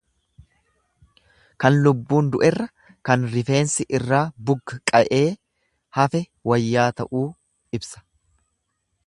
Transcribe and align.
Kan 1.63 1.75
lubbuun 1.87 2.31
du'erra 2.35 2.65
kan 3.09 3.27
rifeensi 3.35 3.87
irraa 3.99 4.23
bugqa'ee 4.49 5.23
hafe 5.99 6.25
wayyaa 6.53 6.89
ta'uu 7.03 7.25
ibsa. 7.81 8.05